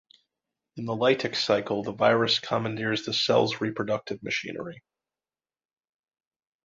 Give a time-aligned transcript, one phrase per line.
[0.77, 4.81] In the lytic cycle, the virus commandeers the cell's reproductive machinery.